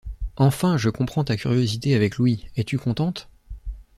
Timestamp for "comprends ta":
0.89-1.37